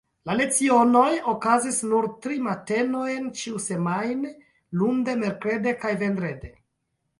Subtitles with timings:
[0.27, 4.33] La lecionoj okazis nur tri matenojn ĉiusemajne,
[4.83, 6.55] lunde, merkrede kaj vendrede.